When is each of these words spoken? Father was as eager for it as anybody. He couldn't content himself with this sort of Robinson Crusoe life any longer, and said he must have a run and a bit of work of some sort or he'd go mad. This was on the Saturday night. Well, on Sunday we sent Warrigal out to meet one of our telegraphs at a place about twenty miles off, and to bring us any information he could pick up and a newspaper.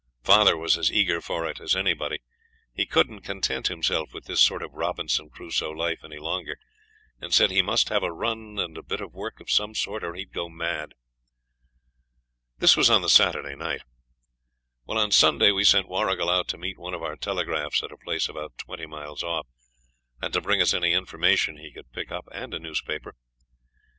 Father 0.23 0.57
was 0.57 0.79
as 0.79 0.91
eager 0.91 1.21
for 1.21 1.45
it 1.45 1.59
as 1.59 1.75
anybody. 1.75 2.21
He 2.73 2.87
couldn't 2.87 3.21
content 3.21 3.67
himself 3.67 4.15
with 4.15 4.25
this 4.25 4.41
sort 4.41 4.63
of 4.63 4.73
Robinson 4.73 5.29
Crusoe 5.29 5.69
life 5.69 5.99
any 6.03 6.17
longer, 6.17 6.57
and 7.21 7.31
said 7.31 7.51
he 7.51 7.61
must 7.61 7.89
have 7.89 8.01
a 8.01 8.11
run 8.11 8.57
and 8.57 8.75
a 8.75 8.81
bit 8.81 8.99
of 8.99 9.13
work 9.13 9.39
of 9.39 9.51
some 9.51 9.75
sort 9.75 10.03
or 10.03 10.15
he'd 10.15 10.33
go 10.33 10.49
mad. 10.49 10.95
This 12.57 12.75
was 12.75 12.89
on 12.89 13.03
the 13.03 13.09
Saturday 13.09 13.55
night. 13.55 13.83
Well, 14.87 14.97
on 14.97 15.11
Sunday 15.11 15.51
we 15.51 15.63
sent 15.63 15.87
Warrigal 15.87 16.31
out 16.31 16.47
to 16.47 16.57
meet 16.57 16.79
one 16.79 16.95
of 16.95 17.03
our 17.03 17.15
telegraphs 17.15 17.83
at 17.83 17.91
a 17.91 17.97
place 17.97 18.27
about 18.27 18.57
twenty 18.57 18.87
miles 18.87 19.21
off, 19.21 19.45
and 20.19 20.33
to 20.33 20.41
bring 20.41 20.63
us 20.63 20.73
any 20.73 20.93
information 20.93 21.57
he 21.57 21.71
could 21.71 21.91
pick 21.91 22.11
up 22.11 22.27
and 22.31 22.55
a 22.55 22.59
newspaper. 22.59 23.13